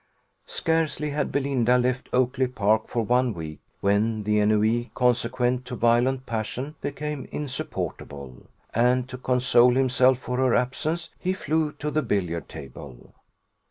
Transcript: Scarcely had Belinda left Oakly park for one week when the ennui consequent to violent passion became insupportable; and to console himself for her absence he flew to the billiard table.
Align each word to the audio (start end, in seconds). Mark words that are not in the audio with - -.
Scarcely 0.47 1.11
had 1.11 1.31
Belinda 1.31 1.77
left 1.77 2.09
Oakly 2.11 2.47
park 2.47 2.87
for 2.87 3.03
one 3.03 3.35
week 3.35 3.59
when 3.81 4.23
the 4.23 4.39
ennui 4.39 4.89
consequent 4.95 5.63
to 5.65 5.75
violent 5.75 6.25
passion 6.25 6.73
became 6.81 7.27
insupportable; 7.31 8.47
and 8.73 9.07
to 9.09 9.19
console 9.19 9.75
himself 9.75 10.17
for 10.17 10.37
her 10.37 10.55
absence 10.55 11.11
he 11.19 11.33
flew 11.33 11.73
to 11.73 11.91
the 11.91 12.01
billiard 12.01 12.49
table. 12.49 13.13